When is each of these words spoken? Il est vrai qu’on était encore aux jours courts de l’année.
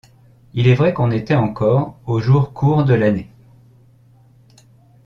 Il 0.55 0.65
est 0.67 0.73
vrai 0.73 0.95
qu’on 0.95 1.11
était 1.11 1.35
encore 1.35 1.95
aux 2.07 2.19
jours 2.19 2.53
courts 2.53 2.85
de 2.85 2.95
l’année. 2.95 3.29